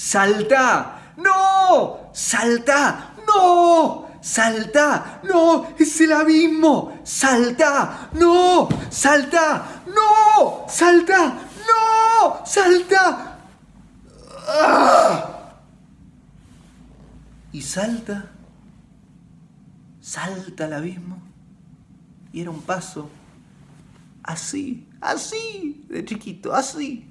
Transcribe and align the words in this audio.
salta, 0.00 1.12
no, 1.18 2.10
salta, 2.14 3.14
no, 3.28 4.08
salta, 4.22 5.20
no, 5.24 5.74
es 5.78 6.00
el 6.00 6.12
abismo, 6.12 6.98
salta, 7.04 8.08
no, 8.14 8.66
salta, 8.88 9.82
no, 9.86 10.64
salta, 10.68 11.34
no, 11.68 12.46
salta. 12.46 13.38
¡Ah! 14.48 15.52
Y 17.52 17.60
salta, 17.60 18.30
salta 20.00 20.64
al 20.64 20.72
abismo. 20.72 21.20
Y 22.32 22.40
era 22.40 22.50
un 22.50 22.62
paso. 22.62 23.10
Así, 24.22 24.88
así, 25.00 25.84
de 25.90 26.04
chiquito, 26.06 26.54
así. 26.54 27.06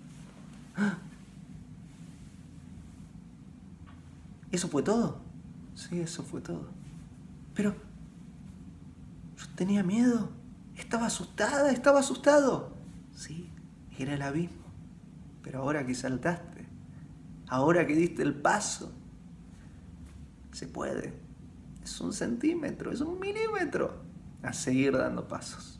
¿Eso 4.52 4.68
fue 4.68 4.84
todo? 4.84 5.22
Sí, 5.76 6.00
eso 6.00 6.24
fue 6.24 6.42
todo. 6.42 6.68
Pero 7.54 7.76
yo 9.38 9.46
tenía 9.56 9.84
miedo. 9.84 10.32
Estaba 10.76 11.08
asustada, 11.08 11.72
estaba 11.72 12.00
asustado. 12.00 12.76
Sí, 13.14 13.52
era 13.98 14.14
el 14.14 14.22
abismo. 14.22 14.66
Pero 15.44 15.60
ahora 15.60 15.86
que 15.86 15.94
saltaste, 15.94 16.68
ahora 17.48 17.86
que 17.86 17.96
diste 17.96 18.24
el 18.24 18.36
paso, 18.36 18.94
se 20.52 20.68
puede. 20.68 21.14
Es 21.84 22.00
un 22.02 22.14
centímetro, 22.14 22.92
es 22.92 23.02
un 23.02 23.20
milímetro. 23.20 24.04
A 24.42 24.54
seguir 24.54 24.98
dando 24.98 25.28
pasos. 25.28 25.80